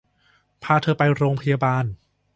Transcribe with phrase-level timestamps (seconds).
[0.63, 1.85] พาเธอไปโรงพยาบาล